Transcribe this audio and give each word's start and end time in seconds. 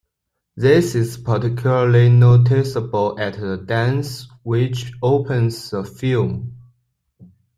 This 0.55 0.95
is 0.95 1.15
particularly 1.17 2.09
noticeable 2.09 3.19
at 3.19 3.33
the 3.39 3.55
dance 3.57 4.27
which 4.41 4.93
opens 5.03 5.69
the 5.69 5.83
film. 5.83 6.57